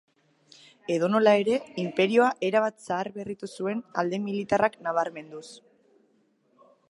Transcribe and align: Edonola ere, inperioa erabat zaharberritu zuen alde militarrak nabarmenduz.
Edonola 0.93 1.33
ere, 1.41 1.57
inperioa 1.83 2.29
erabat 2.49 2.79
zaharberritu 2.87 3.51
zuen 3.57 3.85
alde 4.05 4.21
militarrak 4.25 4.83
nabarmenduz. 4.87 5.45